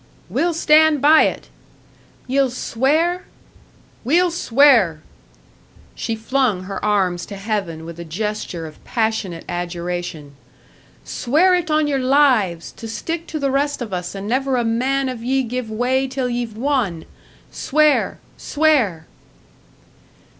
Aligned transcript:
"We'll 0.29 0.55
stand 0.55 0.99
by 0.99 1.25
it!" 1.27 1.49
"Ye'll 2.25 2.49
swear?" 2.49 3.25
"We'll 4.03 4.31
swear!" 4.31 5.03
She 5.93 6.15
flung 6.15 6.63
her 6.63 6.83
arms 6.83 7.23
to 7.27 7.35
heaven 7.35 7.85
with 7.85 7.99
a 7.99 8.03
gesture 8.03 8.65
of 8.65 8.83
passionate 8.83 9.45
adjuration. 9.47 10.33
"Swear 11.05 11.53
it 11.53 11.69
on 11.69 11.85
your 11.85 11.99
lives! 11.99 12.71
To 12.77 12.87
stick 12.87 13.27
to 13.27 13.37
the 13.37 13.51
rest 13.51 13.79
of 13.79 13.93
us, 13.93 14.15
and 14.15 14.27
never 14.27 14.57
a 14.57 14.65
man 14.65 15.07
of 15.07 15.23
ye 15.23 15.43
give 15.43 15.69
way 15.69 16.07
till 16.07 16.29
ye've 16.31 16.57
won! 16.57 17.05
Swear! 17.51 18.17
_Swear! 18.39 19.03